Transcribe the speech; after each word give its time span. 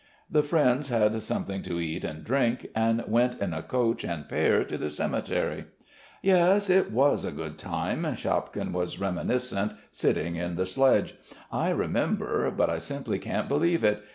The 0.31 0.41
friends 0.41 0.89
had 0.89 1.21
something 1.21 1.61
to 1.61 1.79
eat 1.79 2.03
and 2.03 2.23
drink, 2.23 2.69
and 2.73 3.03
went 3.07 3.39
in 3.39 3.53
a 3.53 3.61
coach 3.61 4.03
and 4.03 4.27
pair 4.27 4.63
to 4.63 4.75
the 4.75 4.89
cemetery. 4.89 5.65
"Yes, 6.23 6.71
it 6.71 6.91
was 6.91 7.23
a 7.23 7.31
good 7.31 7.59
time," 7.59 8.01
Shapkin 8.15 8.73
was 8.73 8.99
reminiscent, 8.99 9.73
sitting 9.91 10.37
in 10.37 10.55
the 10.55 10.65
sledge. 10.65 11.15
"I 11.51 11.69
remember, 11.69 12.49
but 12.49 12.71
I 12.71 12.79
simply 12.79 13.19
can't 13.19 13.47
believe 13.47 13.83
it. 13.83 14.01